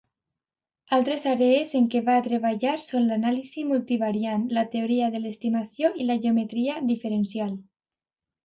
Altres 0.95 1.25
àrees 1.31 1.73
en 1.79 1.85
què 1.95 2.01
va 2.07 2.15
treballar 2.29 2.73
són 2.87 3.05
l'anàlisi 3.11 3.67
multivariant, 3.73 4.49
la 4.59 4.65
teoria 4.75 5.11
de 5.17 5.23
l'estimació 5.27 5.95
i 6.05 6.09
la 6.09 6.21
geometria 6.25 6.83
diferencial. 6.95 7.55